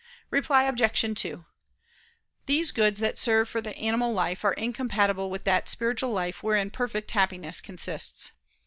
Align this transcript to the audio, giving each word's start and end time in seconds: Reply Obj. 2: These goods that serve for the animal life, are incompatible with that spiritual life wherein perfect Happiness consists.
Reply 0.31 0.63
Obj. 0.63 1.13
2: 1.21 1.45
These 2.47 2.71
goods 2.71 3.01
that 3.01 3.19
serve 3.19 3.47
for 3.47 3.61
the 3.61 3.77
animal 3.77 4.11
life, 4.13 4.43
are 4.43 4.53
incompatible 4.53 5.29
with 5.29 5.43
that 5.43 5.69
spiritual 5.69 6.09
life 6.09 6.41
wherein 6.41 6.71
perfect 6.71 7.11
Happiness 7.11 7.61
consists. 7.61 8.31